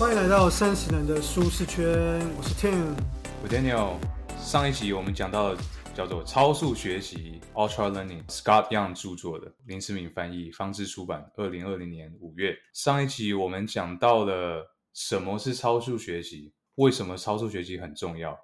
[0.00, 1.84] 欢迎来到三十人的舒适圈，
[2.34, 2.96] 我是 Tim。
[3.42, 3.98] 我 Daniel，
[4.38, 5.54] 上一集我们讲到
[5.94, 12.56] 叫做超速学习 （Ultra Learning），Scott Young 著作的，林思敏翻译，方志出版，二零二零年五月。
[12.72, 18.34] 上一集我们讲到了什么是超速学习，为什么超速学习很重要，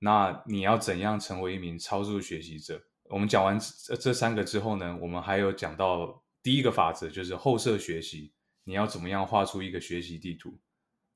[0.00, 2.78] 那你要怎样成为一名超速学习者？
[3.08, 8.34] 我们讲完这这三个之后呢，我们还有讲到第一个法则，就是后设学习，
[8.64, 10.54] 你要怎么样画出一个学习地图？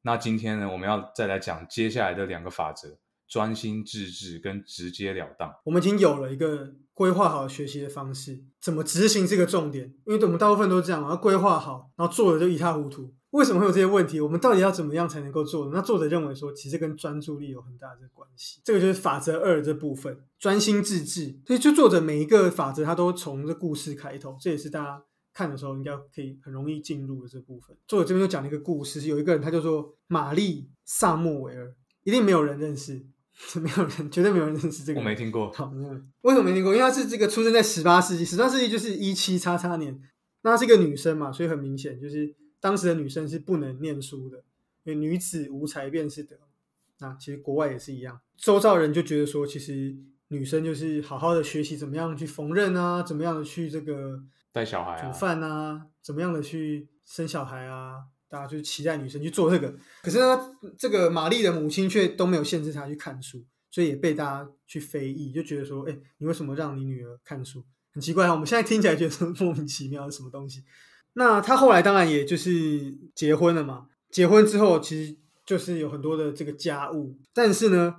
[0.03, 2.99] 那今天呢，我们要再来讲接下来的两个法则：
[3.29, 5.55] 专心致志跟直截了当。
[5.65, 9.95] 我们已经有了一个规划好学习的方式，怎么执行这个重点？
[10.05, 13.15] 因为我们大部分都是这样嘛，要规划好，然后做的就一塌糊涂。
[13.31, 14.21] 为什么会有这些问题？
[14.21, 15.71] 我们到底要怎么样才能够做？
[15.73, 18.61] 那作者认为说，其实跟专注力有很大的关系。
[18.63, 21.39] 这个就是法则二这部分，专心致志。
[21.47, 25.03] 所以，就作者每一个法则，他都从这故事开头，这也是大家
[25.33, 27.77] 看的时候应该可以很容易进入的这部分。
[27.87, 33.05] 作者这边就讲了一个故事，有一个人，他叫做玛丽萨莫维尔，一定没有人认识，
[33.61, 35.01] 没有人，绝对没有人认识这个。
[35.01, 35.51] 我没听过。
[35.53, 35.73] 好，
[36.23, 36.75] 为什么没听过？
[36.75, 40.01] 因为他是这个出生在十八世纪，十八世纪就是一七叉叉年，
[40.43, 42.35] 那她是一个女生嘛，所以很明显就是。
[42.63, 44.45] 当时的女生是不能念书的，
[44.85, 46.37] 因为女子无才便是德。
[47.01, 49.97] 那其实国外也是一样，周遭人就觉得说，其实
[50.29, 59.75] 女生就是好好的学习怎么样去缝纫啊，怎么样的去这个带小孩、煮饭啊，怎么样的去生小孩啊，大家就期待女生去做这个。
[60.03, 60.39] 可是呢，
[60.79, 67.65] 这个玛丽的母亲却都没有限制她去看书，所以也被大家去非议，就觉得说，哎，你为什么让你女儿看书？
[67.95, 70.63] 很奇怪啊，我们现在听起来觉得莫名其妙，是什么东西？
[71.15, 73.89] 那他后来当然也就是结婚了嘛。
[74.11, 77.97] 结婚之后，其实就是有很多的这个家务，但是呢，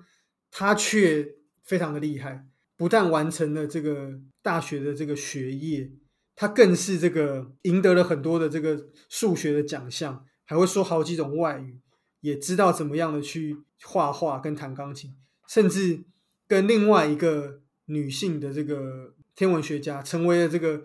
[0.50, 1.28] 他却
[1.64, 5.92] 非常的厉害，不但完成了这个大学的这个学业，
[6.36, 11.80] 他更是这个赢得了很多的这个数学的奖项，还会说好几种外语，
[12.22, 15.16] 也知道怎么样的去画画跟弹钢琴，
[15.48, 16.04] 甚至
[16.48, 20.84] 跟另外一个女性的这个天文学家成为了这个。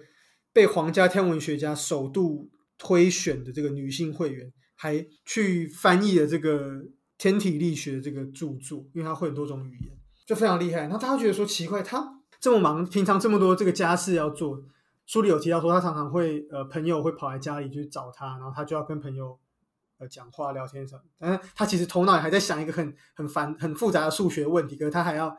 [0.51, 6.83] 被皇家天文学家首度推选的这个女性会员，还去翻译了这个
[7.17, 10.89] 天体力学的这个著作，因为她会很多种语言，就非常厉害。
[10.89, 12.03] 那大家觉得说奇怪，她
[12.41, 14.61] 这么忙，平常这么多这个家事要做，
[15.09, 19.37] 书里有提到说，他常常会呃朋友会跑来家里去找他，然后他就要跟朋友
[19.99, 21.03] 呃讲话聊天什么。
[21.19, 25.37] 但是他其实头脑还在想一个很很烦很复杂的数学问题，可是他还要。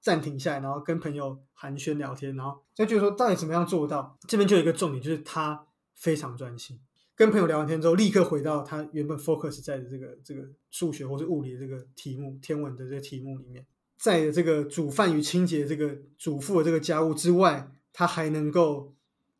[0.00, 4.16] 暂停下来，然后跟朋友寒暄聊天，然后就是说到底怎么样做到？
[4.28, 6.78] 这边就有一个重点，就是他非常专心，
[7.16, 13.66] 跟朋友聊完天之后，立刻回到他原本 focus 在的这个这个数学或是物理的这个题目、天文的这个题目里面，
[13.98, 18.94] 在这个煮饭与清洁这个主妇的这个家务之外，他还能够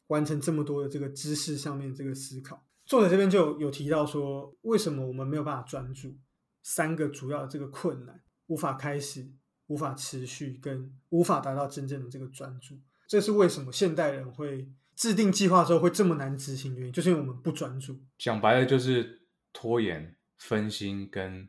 [0.08, 2.66] 完成这么多的这个知识上面这个思考。
[2.84, 6.18] 作者这边就有提到说，为什么我们没有办法专注？
[6.62, 9.32] 三个主要的这个困难，无法开始。
[9.68, 18.00] 无法持续跟无法达到真正的这个专注，这是为什么现代人会制定计划之后会这么难执行原因，就是因为我们不专注。
[18.16, 19.20] 讲白了就是
[19.52, 21.46] 拖延、分心跟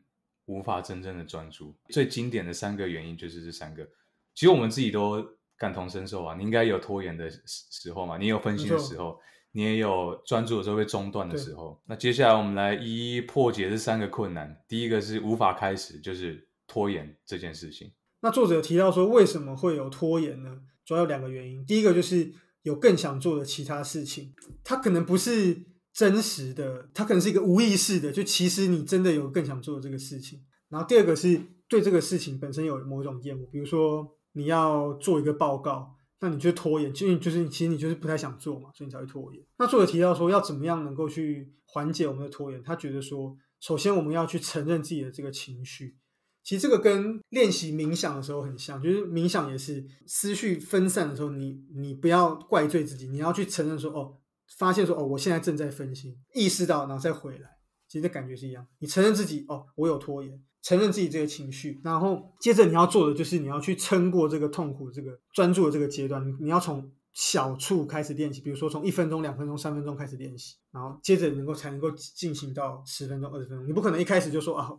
[0.47, 1.73] 无法真正的专注。
[1.91, 3.85] 最经典的三个原因就是这三个。
[4.35, 5.25] 其实我们自己都
[5.59, 9.19] 感同身受啊，你应该有拖延的时时候嘛，你有分心的时候，
[9.51, 11.79] 你也有专注的时候被中断的时候。
[11.85, 14.63] 那接下来我们来一一破解这三个困难。
[14.67, 17.91] 第一个是无法开始，就是拖延这件事情。
[18.21, 20.61] 那作者提到说，为什么会有拖延呢？
[20.85, 21.65] 主要有两个原因。
[21.65, 22.33] 第一个就是
[22.63, 24.33] 有更想做的其他事情，
[24.63, 30.41] 它可能不是真实的，它可能是一个无意识的，就其实你真的有更想做的这个事情。
[30.69, 39.43] 然后第二个是对这个事情本身有某种厌恶，比如说你要做一个报告，那你就拖延，就就是其实你就是不太想做嘛，所以你才会拖延。
[39.57, 42.61] 那作者提到说，要怎么样能够去缓解我们的拖延？
[42.63, 45.97] 他觉得说，首先我们要去承认自己的这个情绪。
[46.41, 54.17] 其实这个跟练习冥想的时候很像，就是冥想也是思绪分散的时候，你你不要怪罪自己，你要去承认说，哦，
[54.57, 57.49] 发现说，哦，我现在正在分心，意识到，然后再回来，
[57.87, 58.65] 其实这感觉是一样。
[58.79, 74.71] 你承认自己，哦，我有拖延，承认自己这个情绪，然后接着你要做的就是你要去撑过这个痛苦，这个专注的这个阶段，你要从小处开始练习，比如说从一分钟、两分钟、三分钟开始练习，然后接着能够才能够进行到十分钟、二十分钟，你不可能一开始就说啊。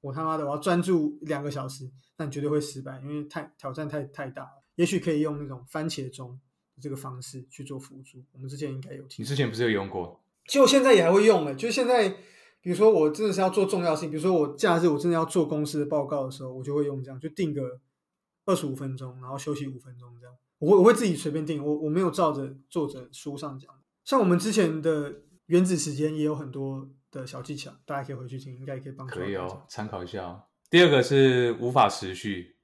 [0.00, 4.62] 我他妈的，我要专注两个小时，但绝对会失败，因为太挑战太太大了。
[4.74, 6.38] 也许可以用那种番茄钟
[6.78, 8.22] 这个方式去做辅助。
[8.32, 9.22] 我们之前应该有听。
[9.22, 10.20] 你之前不是有用过？
[10.46, 11.54] 就现在也还会用了。
[11.54, 12.16] 就现在，
[12.64, 17.78] 比如说我真的是要做重要性，比如说我假日我真的要做公司的报告的时候，我就会用这样，就定个
[18.46, 20.34] 二十五分钟，然后休息五分钟这样。
[20.58, 23.70] 我会我会自己随便定，我我没有照着作者书上讲。
[24.04, 25.14] 像我们之前的
[25.46, 26.90] 原子时间也有很多。
[27.14, 30.42] 的小技巧，大家可以回去听，应该也可以帮助可以哦，参考一下哦。
[30.68, 32.56] 第二个是无法持续，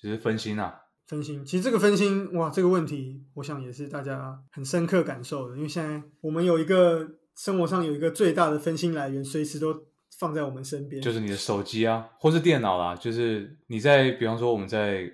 [0.00, 0.82] 就是分心啊。
[1.08, 9.84] 分心，其实这个分心，哇，这个问题，我想也是大家很深刻感受的，因为现在我们有一个生活上有一个最大的分心来源，随时都
[10.18, 15.08] 放在我们身边，就是你的手机啊，或是电脑啦，就是你在，比方说我们在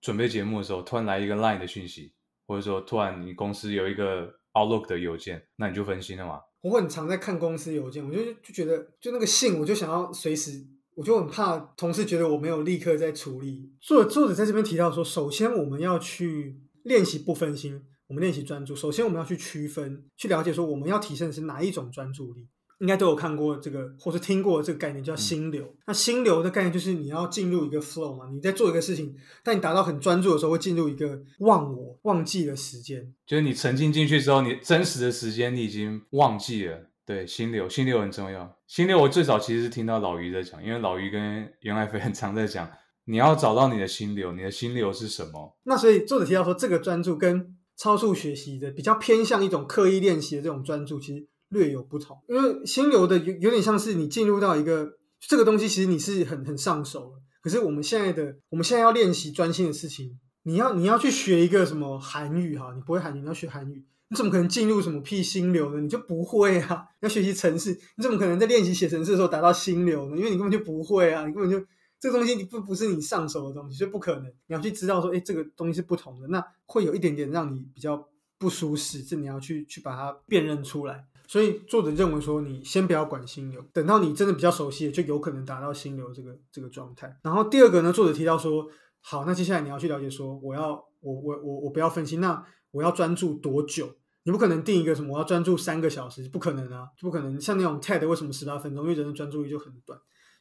[0.00, 2.14] 准备节目的时候，突然来一个 Line 的讯息，
[2.46, 6.40] 或者说突然你公司有一个 Outlook 的邮件，那你就分心了嘛。
[6.62, 13.70] 我很常在看公司邮件，我就就觉得就那个信，我就想要随时，我就很怕同事觉得我没有立刻在处理。
[13.80, 18.74] 作者作者在这边提到说，首先我们要去练习不分心，我们练习专注。
[18.74, 22.48] 首先我们要去区分，去了解说我们要提升的是哪一种专注力。
[22.80, 25.74] 应该都有看过这个，或是听过这个概念叫心流。
[25.88, 29.12] 那心流的概念就是你要进入一个 flow 嘛，你在做一个事情，
[29.42, 33.12] 但你达到很专注的时候，会进入一个忘我、忘记的时间。
[33.26, 36.86] 就是你沉浸进去之后，你真实的时间你已经忘记了。
[37.04, 38.56] 对，心流，心流很重要。
[38.68, 42.70] 心流我最早其实是听到老于在讲，因为老于跟袁爱飞很常在讲，
[43.06, 45.58] 你要找到你的心流，你的心流是什么？
[45.64, 52.18] 那所以作者提到说，这个专注跟超速学习的比较偏向一种刻意练习的这种专注，其实略有不同。
[52.28, 57.22] 因为心流的有有点像是你进入到一个这个东西，其实你是很很上手了。
[57.40, 63.86] 可是我们现在的我们现在要练习专心的事情，你要你要去学一个什么韩语哈，你不会韩语，你要学韩语。
[64.10, 65.82] 你怎么可能进入什么屁心流呢？
[65.82, 66.82] 你就不会啊！
[67.00, 70.16] 要学习程式，你怎么可能在练习写程式的时候达到心流呢？
[70.16, 71.26] 因为你根本就不会啊！
[71.26, 71.62] 你根本就
[72.00, 74.26] 这个东西你不不是你上手的东西，所以不可能。
[74.46, 78.08] 你要去知道说，哎，这个东西是不同的，那会有一点点让你比较
[78.38, 81.06] 不舒适，这你要去去把它辨认出来。
[81.26, 87.18] 所以作者认为说，你先不要管心流，等到你真的比较熟悉了，就有可能达到心流这个这个状态。
[87.22, 88.66] 然后第二个呢，作者提到说，
[89.00, 93.94] 好，那接下来你要去了解说，我要我我我我不要分心，那我要专注多久？
[94.22, 97.40] 你不可能定一个什么我要专注三个小时，不可能啊，不可能。
[97.40, 98.84] 像那种 TED 为什么十八分钟？
[98.84, 99.98] 因为人的专注力就很短。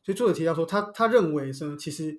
[0.07, 2.17] 所以作者提到说，他他认为说其实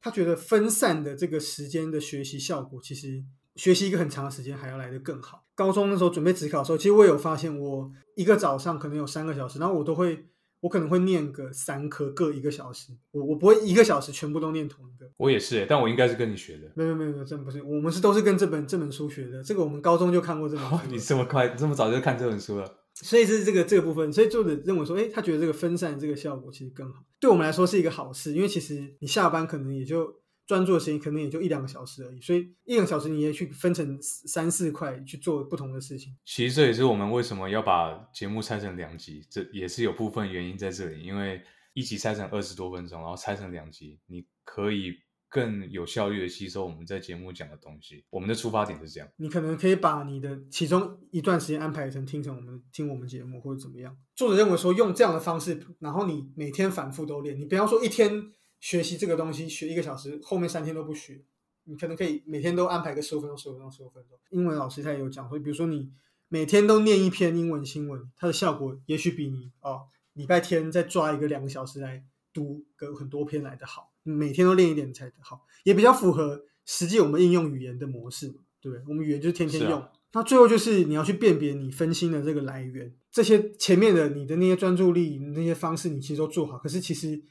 [0.00, 3.22] 他觉得分散的这个时间的学习效果，其实
[3.54, 5.44] 学习一个很长的时间还要来得更好。
[5.54, 10.26] 高中那时候准备职考的时候，其实我有发现，我一个早上可能有三个小时，然后我都会。
[10.62, 12.92] 我可能会念个三科，各一个小时。
[13.10, 15.10] 我我不会一个小时全部都念同一个。
[15.16, 16.70] 我也是，但我应该是跟你学的。
[16.76, 17.60] 没有没有没有，真不是。
[17.64, 19.42] 我们是都是跟这本这本书学的。
[19.42, 20.78] 这个我们高中就看过这本书。
[20.88, 22.81] 你这么快，这么早就看这本书了？
[22.94, 24.12] 所以是这个这个部分。
[24.12, 28.32] 所以作者认为说，哎，他觉得这个分散这个效果其实更好，对我们来说是一个好事。
[28.32, 30.22] 因为其实你下班可能也就。
[30.44, 36.14] 专注的时间可能也就一两个小时而已，所以一两个小时你也去分成三四块去做不同的事情。
[36.26, 41.00] 其实这也是我们为什么要把节目拆成两集，这也是有部分原因在这里。
[41.00, 41.40] 因为
[41.74, 44.92] 一集拆成二十多分钟，然后拆成两集，你可以
[45.32, 48.04] 更有效率的吸收我们在节目讲的东西。
[48.10, 49.08] 我们的出发点是这样。
[49.16, 53.96] 你可能可以把你的其中一段时间安排成听成我们听我们节目或者怎么样。
[54.14, 58.30] 作者认为说用这样的方式，然后你每天反复都练，你不要说一天。
[58.62, 61.24] 学习这个东西，学一个小时，后面三天都不学，
[61.64, 64.16] 你可能可以每天都安排个十五分钟、十五分钟、十五分钟。
[64.30, 65.90] 英文老师他也有讲，所以比如说你
[66.28, 73.91] 每天都念一篇英文新闻，它的效果也许比你哦礼拜天再抓一个两个小时来读个很多篇来的好。
[74.02, 78.84] 每天都练一点才好，也比较符合实际我们应用语言的模式嘛，对不对？
[78.88, 79.82] 我们语言就是天天用。
[80.12, 87.22] 那最后就是你要去辨别你分心的这个来源，这些前面的你的那些专注力那些方式，你其实都做好，可是其实。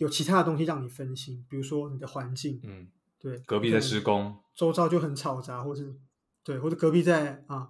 [0.00, 2.88] 有其他的东西让你分心，比如说你的环境，嗯，
[3.20, 5.94] 对，隔壁在施工，周遭就很嘈杂，或是
[6.42, 7.68] 对，或者隔壁在啊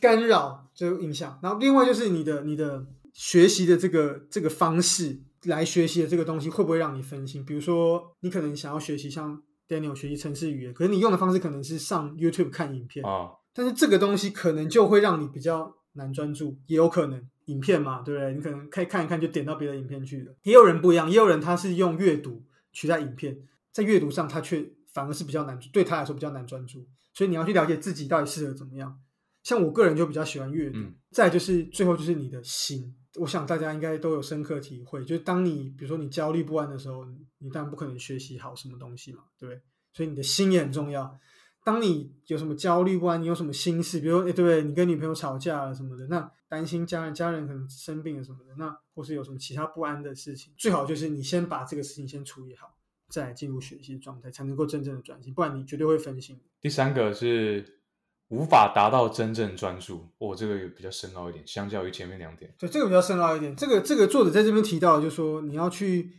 [0.00, 1.36] 干扰，就影响。
[1.42, 7.44] 然后另外就是你的你的学习的这个这个方式来学习的这个东西会不会让你分心？
[7.44, 17.28] 比如说你可能想要学习像 Daniel 学习城市语言，可是你用的方式可能是上 YouTube 看影片啊，但是这个东西可能就会让你比较难专注，也有可能。
[17.46, 18.32] 影片嘛，对不对？
[18.32, 20.34] 你可能可以看一看，就点到别的影片去了。
[20.44, 23.36] 也有人不一样，也有人他是用阅读取代影片，
[23.70, 26.86] 在阅读上他却反而是比较难，对他来说比较难专注。
[27.12, 28.98] 所以你要去了解自己到底适合怎么样。
[29.42, 30.78] 像我个人就比较喜欢阅读。
[31.10, 37.06] 再就是最后就是你的心，我想大家应该都有深刻体会，就是当你比如说你焦虑不安的时候，
[37.38, 39.62] 你当然不可能学习好什么东西嘛，对不对？
[39.92, 41.18] 所以你的心也很重要。
[41.62, 44.62] 当你有什么焦虑不安，你有什么心事，比如说，哎，对不对？
[44.64, 52.76] 你跟女朋友吵架了什么的，那担心家人，家人可能生病了什么的，那或是有什么其他不安的事情，最好就是你先把这个事情先处理好，
[53.08, 56.38] 再进入学习状态，才能够真正的专心，不然你绝对会分心。
[56.60, 57.80] 第三个是
[58.28, 63.54] 无法达到真正专注，哦，这个比较深奥一点，相较于前面两点，对，这个比较深奥一点。
[63.56, 66.10] 这个这个作者在这边提到，就是说你要去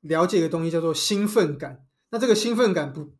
[0.00, 1.84] 了解一个东西，叫做兴奋感。
[2.10, 3.12] 那这个兴奋感不。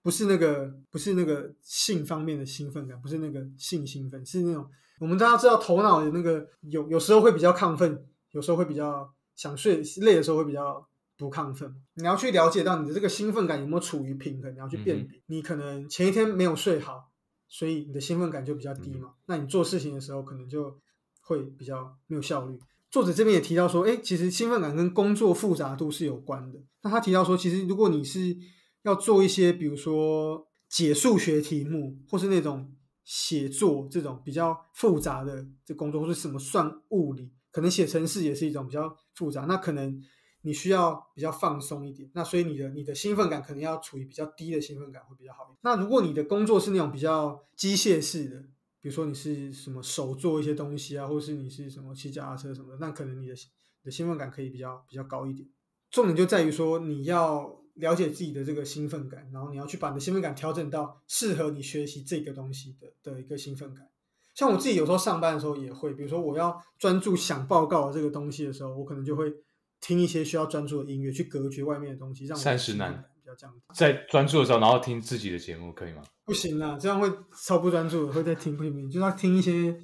[0.00, 4.66] 不是那个，不是那个性方面的兴奋感，不是那个性兴奋，是那种
[5.00, 11.74] 我们大家知道，头脑的那个有有时候会比较亢奋，有时候会比较想睡，累的时候会比较不亢奋。
[11.94, 15.20] 你要去了解到你的这个兴奋感有没有处于平衡，你要去辨别。
[15.26, 17.10] 你可能前一天没有睡好，
[17.48, 19.14] 所以你的兴奋感就比较低嘛。
[19.26, 20.78] 那你做事情的时候可能就
[21.22, 22.58] 会比较没有效率。
[22.90, 26.58] 作者这边也提到说，哎，其实兴奋感跟工作复杂度是有关的。
[26.82, 28.36] 那他提到说，其实如果你是
[28.82, 32.74] 要做一些，比如说解数学题目，或是那种
[33.04, 39.42] 写作这种比较复杂的这工作，或是什么算物理，可能写程式也是一种比较复杂。
[39.42, 40.00] 那可能
[40.42, 42.10] 你需要比较放松一点。
[42.14, 45.58] 那所以你的你的兴奋感可能要处于比较低的兴奋感会比较好一点。
[45.62, 48.40] 那如果你的工作是那种比较机械式的，
[48.80, 55.48] 比如说你是什么手做一些东西啊，或是你是什么骑脚踏车什么的，那可能你的你的兴奋感可以比较比较高一点。
[55.90, 63.88] 重点就在于说你要了解自己的这个兴奋感，然后你要去把你的兴奋感调整到适合你学习这个东西的的一个兴奋感。
[64.34, 69.32] 像我自己有时候上班的时候也会，比如说我要专注想报告这个东西的时候，我可能就会
[69.80, 73.04] 听一些需要专注的音乐去隔绝外面的东西，让三十难。
[73.36, 76.02] 这样在专注的时候，然后听自己的节目可以吗？
[76.24, 77.12] 不行啦，这样会
[77.44, 79.78] 超不专注，会在听不行，就要听一些，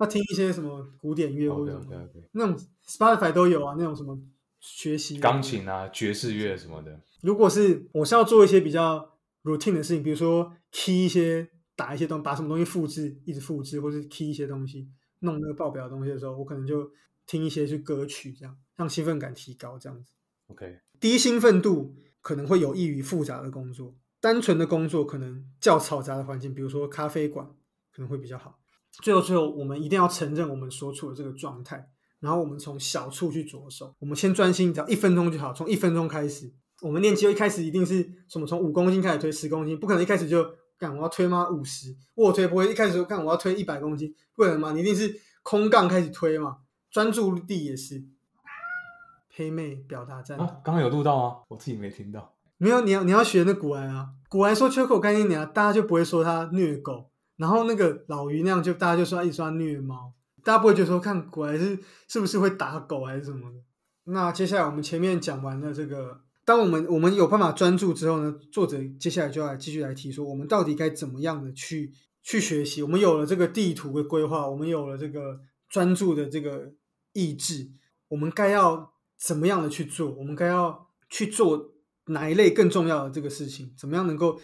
[0.00, 4.18] 要听一些什么古典乐或者什么那种 Spotify 都有啊，那种什么
[4.60, 6.98] 学习钢琴啊、爵士乐什么的。
[7.20, 9.12] 如果是我是要做一些比较
[9.44, 14.88] routine 的事情，比如说 key 一些、打一些东西，把什么东西复制，一直复制，或是 key 一些东西，
[15.20, 16.90] 弄那个报表的东西的时候，我可能就
[17.26, 20.12] 听一些去歌曲，这样让兴奋感提高，这样子。
[20.48, 21.96] OK，低兴奋度。
[22.22, 27.46] 可能会有益于复杂的工作，单纯的工作可能较嘈杂的环境，比如说咖啡馆
[27.92, 28.58] 可能会比较好。
[29.00, 33.94] 最后，最后我们一定要承认我们所处的这个状态，然后我们从小处去着手。
[34.00, 36.52] 我们先专心，只要一分钟就好，从一分钟开始。
[36.82, 38.44] 我们练肌肉一开始一定是什么？
[38.44, 40.44] 从五公斤开始推十公斤，不可能一开始就
[40.76, 41.48] 干我要推吗？
[41.48, 44.72] 五十卧推不会一开始就干我要推一百公斤，不可能嘛？
[44.72, 45.14] 你一定是
[45.44, 46.56] 空杠开始推嘛？
[46.96, 48.02] 专注力也是。
[49.28, 51.36] 黑妹表达赞同，刚刚有录到吗？
[51.48, 52.34] 我自己没听到。
[52.56, 57.10] 没有，你要你要学那古玩啊，古玩说缺口干净点，大家就不会说他虐狗。
[57.36, 63.58] 然后那个老于那样，就大家就说一直说他虐猫，大家不会觉得说看古玩是是不是会打狗还是什么的。
[64.04, 72.82] 那接下来我们前面讲完了这个，当我们我们有办法专注之后呢，作者接下来就要继续来提说，我们到底该怎么样的去去学习？
[72.82, 75.38] 我们有了这个地图的规划，我们有了这个
[75.68, 76.72] 专注的这个
[77.16, 77.70] 意志，
[78.08, 78.92] 我们该要。
[79.18, 80.10] 怎么样的去做？
[80.10, 81.72] 我们该要去做
[82.08, 83.72] 哪一类更重要的这个事情？
[83.74, 84.38] 怎么样能够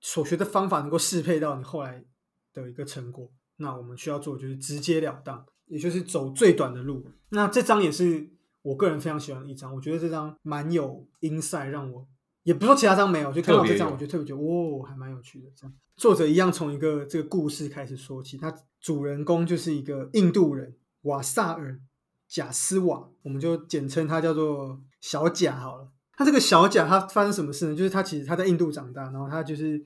[0.00, 2.04] 所学的方法能够适配到你后来
[2.52, 3.30] 的一个成果？
[3.58, 7.08] 那我们需要做就是直截了当，也就是走最短的路。
[7.28, 8.28] 那这张也是
[8.62, 12.04] 我个人非常喜欢的一张，我觉得这张蛮有 insight，让我
[12.42, 15.48] 也不说其他张没有，就看到这张，我觉得特别觉得哦，还蛮有趣的。
[15.54, 21.80] 这样作者一样从一个这个故事开始说起，他主人公就是一个印度人瓦萨尔。
[22.28, 25.90] 贾斯瓦，我们就简称他叫做小贾好了。
[26.16, 27.74] 他这个小贾，他发生什么事呢？
[27.74, 29.82] 就是他其实他在印度长大，然后他就是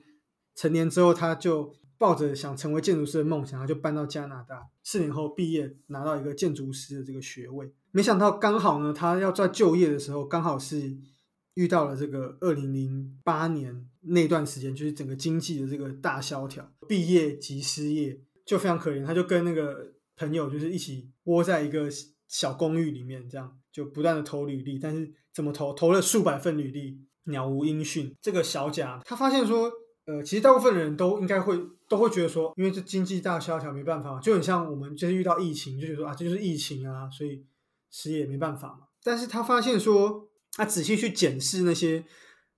[0.55, 4.67] 成年之后，他就抱着想成为建筑师的梦想，他就搬到加拿大。
[4.83, 7.71] 四年后毕业，拿到一个建筑师的这个学位。
[7.91, 10.97] 没想到刚好呢，他要在就业的时候，刚好是
[11.53, 19.05] 遇到了这个二零零八年那段时间，就是整个经济的这个大萧条，毕业即失业，就非常可怜。
[19.05, 21.87] 他就跟那个朋友就是一起窝在一个。
[22.27, 28.15] 小公寓里面，这样就不断的投履历，但是怎么投，投了数百份履历，鸟无音讯。
[28.21, 29.71] 这个小贾他发现说，
[30.05, 37.45] 呃，其实大部分人都应该会都会觉得说，因为这经济大萧条，没办法，就很像我们就是遇到疫情，就觉得说啊，这就是疫情啊，所以
[37.91, 38.87] 失业没办法嘛。
[39.03, 42.03] 但是他发现说，他仔细去检视那些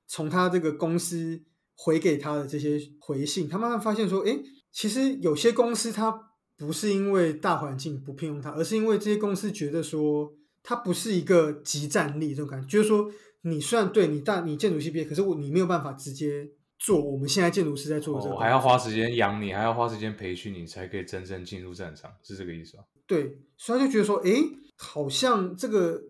[0.08, 1.44] 从他这个公司
[1.76, 4.40] 回给他的这些回信，他慢慢发现说，哎，
[4.72, 6.32] 其实有些公司他。
[6.58, 10.34] 不是因为大环境不聘用他，而是因为这些公司觉得说
[10.64, 22.84] 他不是一个集战力这种感觉，就是说你虽然对你大你建筑系毕业，可是我你没有办法直接做我们现在建筑师在做的这个，我还要花时间养你，还要花时间培训你，才可以真正进入战场，是这个意思啊？
[23.06, 24.32] 对，所以他就觉得说，哎，
[24.78, 26.02] 好像这个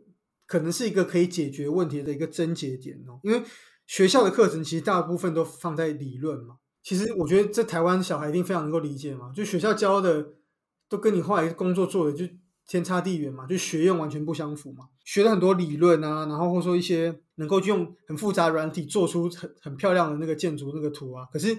[0.46, 3.42] 可能是一个可以解决问题的一个症结点哦，因为
[3.88, 6.58] 学校的课程其实大部分都放在理论嘛。
[6.86, 10.34] 其实我觉得这台湾小孩一定非常能够理解嘛，就学校教的
[10.88, 12.32] 都跟你后来工作做的就
[12.68, 14.90] 天差地远嘛，就学用完全不相符嘛。
[15.04, 21.58] 学了很多理论啊，然后或者说一些能够用很复杂软体做出很很漂亮的那个建筑那个图啊，可是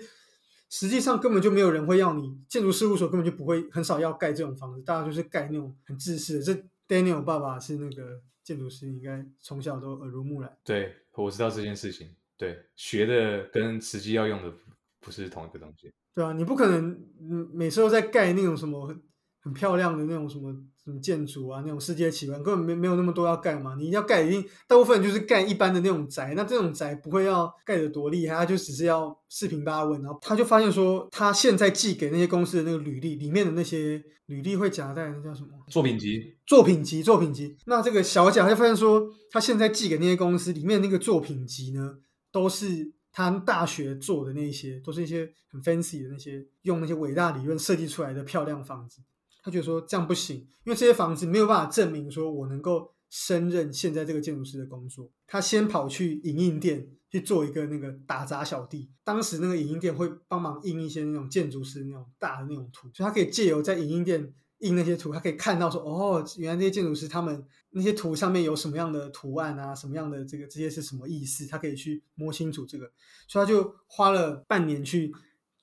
[0.71, 6.45] 实际上根本就没有人会要你建筑事务所根本就不会很少要盖这种房子，大家就是盖那种很自私的。
[6.45, 6.54] 这
[6.87, 10.56] Daniel 爸爸是那个建筑师，应该从小都耳濡目染。
[10.64, 12.14] 对，我知道这件事情。
[12.37, 14.52] 对，学的跟实际要用的。
[15.00, 16.91] 不是同一个东西，对啊，你不可能，
[17.31, 19.03] 嗯，每次都在盖那种什么很
[19.43, 23.76] 很漂亮的那种什么什么建筑啊，那种世界奇观，根本没没有那么多要盖嘛。
[23.79, 30.03] 你要盖，一定大部分就是盖一般的那种宅，那这种宅不会要盖的多厉害，他就只是要四平八稳。
[30.03, 36.37] 然后他就发现说，他现在寄给那些公司的那个履历里面的那些履历会夹带那叫什么作品集？
[36.45, 37.57] 作品集，作品集。
[37.67, 41.99] 那这个小贾就发现说，他现在寄给那些公司里面那个作品集呢，
[42.33, 42.96] 都是。
[43.16, 49.00] 他大学做的那些，都是一些很 fancy 的那些，用那些伟大理论设计出来的漂亮房子。
[49.42, 55.11] 他觉得说这样不行，因为这些房子没有办法证明说我能够胜任现在这个建筑师的工作。
[55.26, 58.90] 他先跑去影印店去做一个那个打杂小弟。
[59.02, 64.35] 当时那个影印店会帮忙印一些那种建筑师那种大的那种图，所以他可以借由在影印店。
[64.59, 72.91] 印那些图，他可以看到说，哦，原来那些建筑师他们那些图上面有什么样的图案啊，什么样的这个这些是什么意思，他可以去摸清楚这个，
[73.29, 75.13] 所以他就花了半年去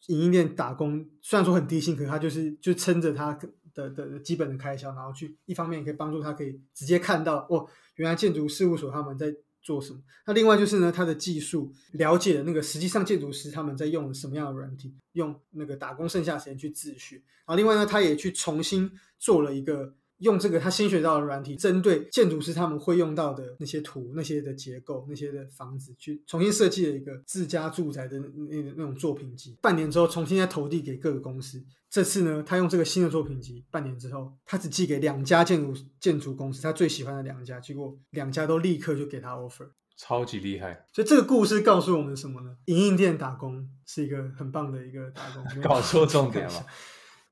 [0.07, 3.37] 影印店打工，虽然说很低薪，可是他就是就撑着他
[3.73, 9.35] 的的基本的开销，然后去一方面也可以帮助他可以直接看到，哦，原来建筑事务所他们在。
[9.63, 9.99] 做什么？
[10.27, 17.15] 那另外就是呢，他的技术了解了那个实际上建筑师他们在用什么样的软体，用那个打工剩下时间去自学。
[17.15, 29.57] 然后另外呢，他也去重新做了一个用这个他新学到的软体，针对建筑师他们会用到的那些图、那些的结构、那些的房子，去重新设计了一个自家住宅的那那种作品集。
[29.61, 31.63] 半年之后，重新再投递给各个公司。
[31.89, 40.87] 这次呢，他用这个新的作品集，半年之后，他只寄给两家建筑建筑公司，他最喜欢的两家，结果两家都立刻就给他 offer，超级厉害。
[40.91, 42.55] 所以这个故事告诉我们什么呢？
[42.65, 46.65] 影印店打工是一个很棒的一个打工， 搞错重点了。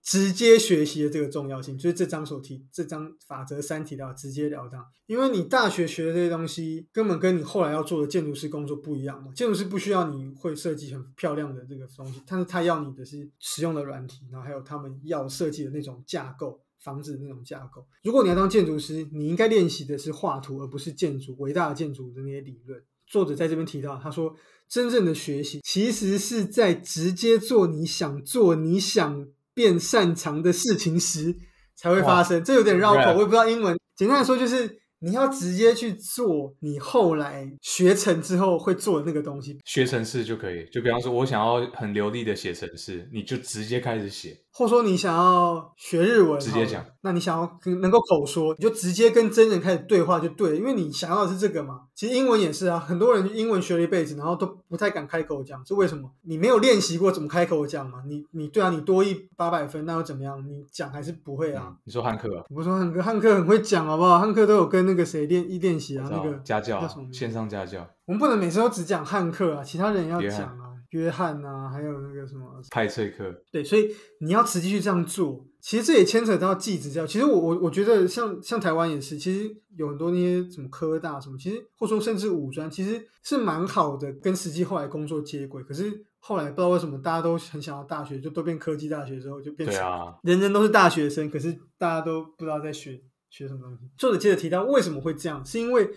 [0.04, 4.84] 直接学习的这个重要性，就是这章所提，这章法则三提到直截了当。
[5.06, 9.32] 因为你大学学的这些东西，根本跟你后来要做的建筑师工作不一样嘛。
[9.34, 17.86] 建筑师不需要你会设计很漂亮的这个东西，但是他要你的是实用的软体，然后还有他们要设计的那种架构，房子的那种架构。
[18.04, 22.82] 如果你要当建筑师，你应该练习的是画图，而不是建筑伟大的建筑的那些理论。
[23.06, 24.36] 作者在这边提到，他说，
[24.68, 29.28] 真正的学习其实是在直接做你想做、你想。
[29.62, 31.36] 变擅长的事情时
[31.76, 33.78] 才会发生，这有点绕口，我也不知道英文。
[33.96, 34.82] 简单来说就是。
[35.04, 40.64] 你要直接去做你后来学成之后会做的那个东西，学程式就可以。
[40.72, 46.84] 就比方说，我想要很流利的写程式，你就直接开始写；或者说你想要学日文，直接讲。
[47.04, 51.82] 那你想要能够口说，你就直接跟真人开始对话就对了，因为你想要的是这个嘛。
[51.96, 56.12] 其实英文也是啊，很多人英文学了一辈子，然后都不太敢开口讲，是为什么？
[56.24, 58.04] 你没有练习过怎么开口讲嘛？
[58.08, 60.40] 你你对啊，你多一八百分，那又怎么样？
[60.48, 61.76] 你讲还是不会啊？
[61.86, 62.44] 你说汉克啊？
[62.50, 64.20] 我说汉克，汉克很会讲，好不好？
[64.20, 67.88] 汉克都有跟那个谁练一练习啊，那个家教，线上家教。
[68.06, 73.44] 我们不能每次都只讲汉克啊，其他人要讲啊，约翰啊，还有那个什么派翠克。
[73.52, 75.46] 对，所以你要实际去这样做。
[75.60, 77.06] 其实这也牵扯到技职教。
[77.06, 85.62] 其实我我我觉得像像台湾也是，其实有很多那些什么科大什么，其实或者说甚至五专，其实是蛮好的，跟实际后来工作接轨。
[85.64, 89.80] 可是后来不知道为什么大家都很想要大学，就都变科技大学之后就变成
[90.24, 93.02] 人人都是大学生，可是大家都不知道在学。
[93.34, 93.90] 学什么东西？
[93.98, 95.46] 作者接着提到，为什么会这样？
[95.46, 95.90] 是因为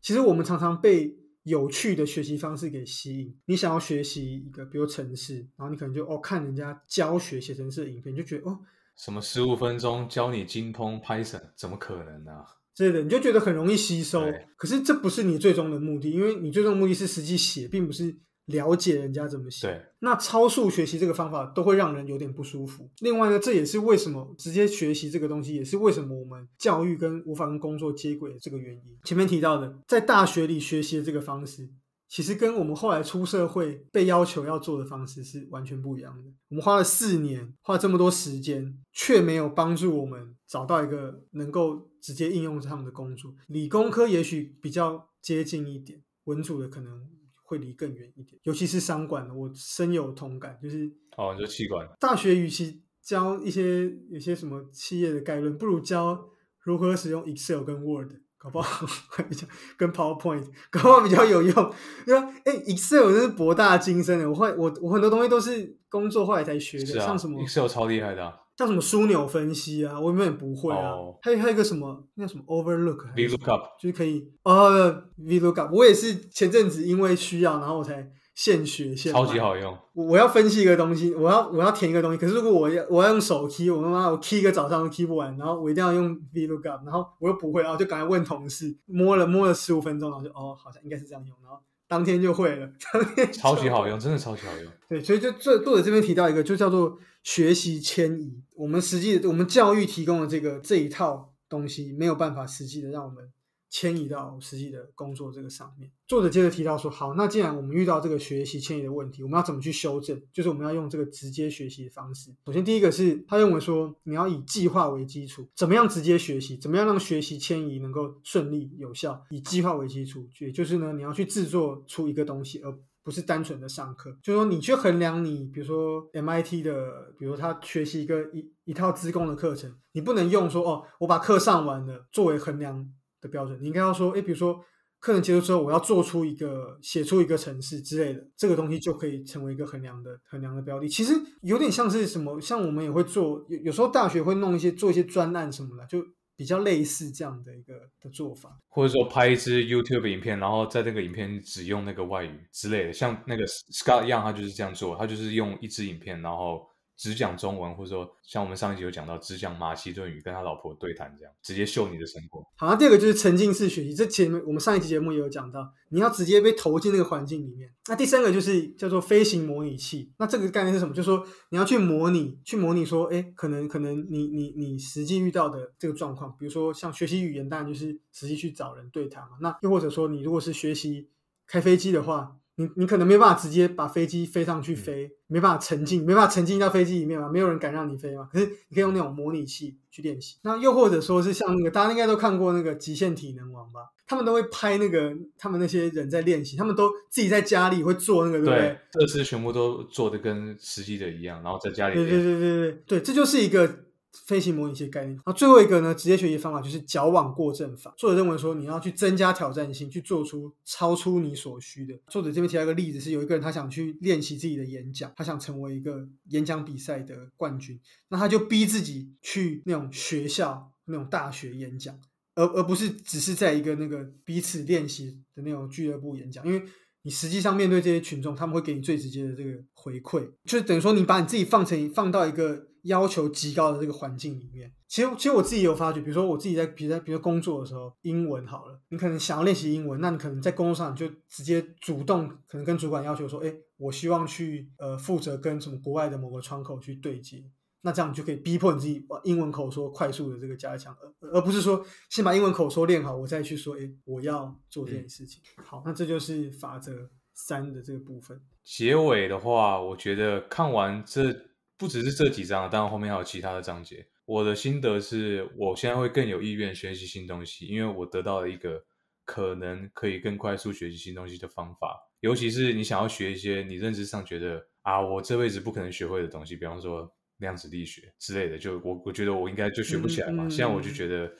[0.00, 1.14] 其实我们常常被
[1.48, 3.36] 有趣的学习方式给吸引。
[3.46, 8.58] 你想要学习一个，比如城市，然后你可能就哦看人家教学写程式的影片，就觉得哦，
[8.96, 12.32] 什么十五分钟教你精通 Python，怎么可能呢？
[12.74, 14.24] 之类的，你就觉得很容易吸收。
[14.56, 18.18] 可是这不是你最终的目的，因为你最终的目的是实际写，并不是。
[18.48, 22.88] 了解人家怎么写，那超速学习这个方法都会让人有点不舒服。
[23.00, 28.98] 另外呢，这也是为什么直接学习这个东西，也是为什么我们教育跟无法跟工作接轨的这个原因。
[29.04, 31.68] 前面提到的，在大学里学习的这个方式，
[32.08, 36.30] 其实跟我们后来出社会被要求要做的方式是完全不一样的。
[36.48, 43.34] 我们花了四年，花这么多时间，却没有帮助我们找到一个能够直接应用他们的工作。
[43.48, 47.06] 理工科也许比较接近一点，文组的可能。
[47.48, 50.58] 会离更远一点，尤其是商管的，我深有同感。
[50.62, 50.84] 就是
[51.16, 56.28] 哦，你就气管大学，与其教一些有些什么企业的概论，不如教
[56.62, 58.86] 如何使用 Excel 跟 Word，搞不好
[59.28, 59.46] 比较
[59.78, 61.72] 跟 PowerPoint， 搞不好比较有用。
[62.04, 62.30] 对吧？
[62.44, 68.40] 哎，Excel 真是博大精深的，我会我我很多东西都是工作后来才学的，像什么 Excel 超厉害的。
[68.58, 70.96] 像什么枢纽分析啊，我原本不会啊。
[71.22, 75.70] 还有还有一个什么，那什么 Overlook，VLOOKUP，就是可以哦，VLOOKUP。
[75.72, 79.12] 我也是前阵子因为需要，然后我才现学现。
[79.12, 79.78] 超级好用。
[79.94, 94.70] 我我要分析一个东西，我要我要填一个东西，可是如果我要我要用手 key，我他妈我 key 一个早上都 key 不完，然后我一定要用 VLOOKUP，然后我又不会，然后就赶快问同事，摸了摸了十五分钟，然后就哦，好像应该是这样用，然后当天就会了，当天超级好用，真的超级好用。
[94.88, 98.42] 对，所以就作作者这边提到一个，就叫做学习迁移。
[98.54, 103.30] 我们实际我们教育提供的这个这一套东西，没有办法实际的让我们
[103.70, 105.90] 迁移到实际的工作这个上面。
[106.06, 110.20] 作者接着提到说，好，那既然我们遇到这个学习迁移的问题，我们要怎么去修正？
[110.32, 112.34] 就是我们要用这个直接学习的方式。
[112.46, 116.56] 首先，第一个是他认为说，你要以计划为基础，怎么样直接学习？
[116.56, 119.22] 怎么样让学习迁移能够顺利有效？
[119.30, 132.86] 以计划为基础，也就是呢，你要去制作出一个东西，而不是单纯的上课，就是说你去衡量你，比如说 MIT 的，比如他学习一个一一套资工的课程，你不能用说哦，我把课上完了作为衡量
[133.20, 134.64] 的标准，你应该要说，哎，比如说
[134.98, 140.88] 课程结束之后，我要做出一个写出一个程式之类的，这个东西就可以成为一个衡量的衡量的标的。
[140.88, 146.04] 其实有点像是什么，像我们也会做，有有时候大学会弄一些做一些专案什么的，就。
[146.38, 156.64] 比较类似这样的一个的做法，或者说拍一支 YouTube 影片，然后在那个影片只用那个外语之类的，像那个 Scott Young 他就是这样做，他就是用一支影片，然后。
[156.98, 162.44] 只讲中文，或者说像我们上一集有讲到，只讲马其顿语，跟他老婆对谈这样，直接秀你的成果。
[162.56, 167.72] 好，第二个就是沉浸式学习，这前面我们上一期节目也有讲到，你要直接被投进那个环境里面。
[167.86, 170.92] 那第三个就是叫做飞行模拟器，那这个概念是什么？
[170.92, 179.38] 就是说你要去模拟，去模拟说，哎，可能可能你你你实际遇到的这个状况，比如说像学习语言，当然就是实际去找人对谈嘛。
[179.40, 181.08] 那又或者说你如果是学习
[181.46, 182.34] 开飞机的话。
[182.58, 188.28] 你你可能没办法直接把飞机飞上去飞，没办法沉浸，没办法沉浸到飞机里面嘛，没有人敢让你飞嘛。
[188.32, 190.36] 可是你可以用那种模拟器去练习。
[190.42, 193.80] 那又或者说是像那个大家应该都看过那个《极限体能王》吧？
[194.08, 198.78] 他们都会拍那个他们那些人在练习，他们都自己在家里会做那个，对不对？
[198.92, 201.94] 设施全部都做的跟实际的一样，然后在家里。
[201.94, 203.87] 对对对对对对，这就是一个。
[204.26, 207.92] 飞行模拟器概念，那最后一个呢，直接学习方法就是矫枉过正法。
[207.96, 211.94] 作者认为说，你要去增加挑战性，去做出超出你所需的。
[212.08, 221.98] 作者这边提到一个例子，是有一个人他想去练习自己的演讲，他想成为一个演讲比赛的冠军，那他就逼自己去那种学校、那种大学演讲，
[222.34, 226.62] 而而不是只是在一个那个彼此练习的那种俱乐部演讲，因为
[227.02, 232.66] 你实际上面对这些群众，他们会给你最直接的这个回馈，就等于说你把你自己放成放到一个。
[232.84, 247.44] 要求极高的这个环境里面，其实其实我自己有发觉，比如说我自己在，比如在比如工作的时候，英文好了，你可能想要练习英文，那你可能在工作上就直接主动，可能跟主管要求说，哎，我希望去呃负责跟什么国外的某个窗口去对接，
[247.82, 255.42] 那这样就可以逼迫你自己把英文口说快速的这个加强，而而不是说先把英文口说练好，我再去说，哎，我要做这件事情。
[255.64, 258.40] 好，那这就是法则三的这个部分。
[258.64, 261.48] 结尾的话，我觉得看完这。
[261.80, 264.04] 不只是这几章，当然后面还有其他的章节。
[264.24, 268.82] 我的心得是，我现在会更有意愿学习新东西，因为我得到了一个
[269.24, 271.96] 可能可以更快速学习新东西的方法。
[272.18, 277.08] 尤其是你想要学一些你认知上觉得啊，我这辈子不可能学会的东西，比方说
[277.38, 280.48] 量子力学之类的，就我我觉得我应该就学不起来嘛。
[280.48, 281.30] 现在我就觉得。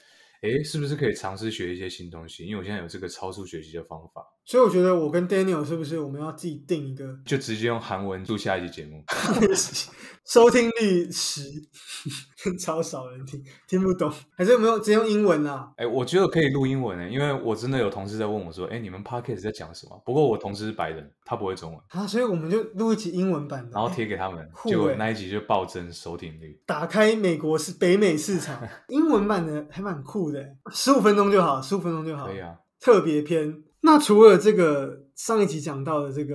[0.41, 2.47] 哎，是不是可以尝试学一些新东西？
[2.47, 9.03] 因为我现在有这个超速学习的方法，所以我觉得我跟 Daniel 是不是我们要自己定一个，就直接用韩文录下一集节目，
[10.29, 11.41] 收听率十，
[12.61, 15.73] 超少人听，听不懂，还是有没有直接用英文啊？
[15.79, 19.99] 哎，我觉得可以录英文诶，因为我真的有同事在问我说，哎，你们 Podcast 在讲什么？
[20.05, 30.31] 不过我同事是白人，他不会中文啊，所以我们就录一集英文版的，然后贴给他们，结果那一集就暴增收听率，打开美国是北美市场， 英文版的还蛮酷。
[30.31, 32.27] 的，十五分钟就好，十五分钟就好。
[32.27, 33.63] 可以啊，特别篇。
[33.81, 36.35] 那除了这个上一集讲到的这个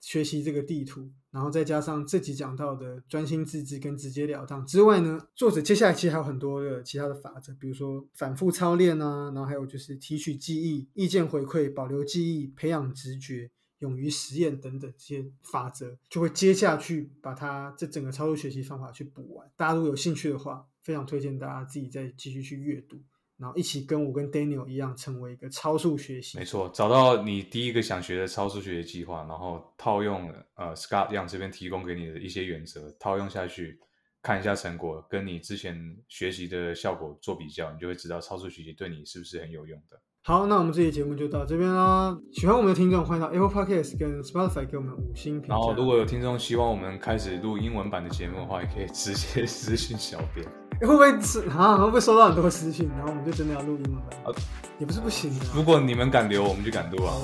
[0.00, 1.02] 学习这个地图，
[1.36, 19.46] 然后再加上这集讲到的专心致志跟直截了当之外呢，作者接下来其实还有很多的其他的法则，比如说反复操练啊，然后还有就是提取记忆、意见回馈、保留记忆、培养直觉、勇于实验等等这些法则，就会接下去把它这整个操作学习方法去补完。
[19.58, 22.96] 大家如果有兴趣的话，非常推荐大家自己再继续去阅读。
[23.38, 26.38] 然后一起跟我跟 Daniel 一样，成为一个超速学习。
[26.38, 33.78] 没错，找到你第一个想学的超速学习计划，然后套用呃 Scott Young 这边提供给你的一些原则，套用下去，
[34.22, 35.76] 看一下成果，跟你之前
[36.08, 40.00] 学习的效果做比较，你就会知道超速学习对你是不是很有用的。
[40.28, 42.18] 好，那我们这期节目就到这边啦。
[42.32, 45.54] 喜欢我们的听众，欢迎到 Apple Podcast 跟 Spotify 给我们五星评价。
[45.54, 50.44] 然后，如果有听众希望我们开始录英文版的节目的话，也可以直接 私信小编。
[50.80, 51.76] 会不会是啊？
[51.76, 54.02] 会不会收到很多私信，然后我们就真的要录英文版？
[54.24, 54.34] 啊，
[54.80, 55.46] 也不是不行的。
[55.54, 57.14] 如果你们敢留，我们就敢录啊。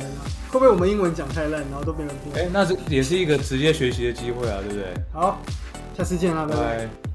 [0.52, 2.32] 会不会我们英文讲太烂，然后都没人听？
[2.40, 4.94] 哎，那这也是一个直接学习的机会啊，对不对？
[5.12, 5.42] 好，
[5.98, 7.11] 下次见啦，拜拜。